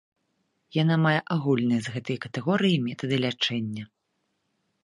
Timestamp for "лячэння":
3.25-3.83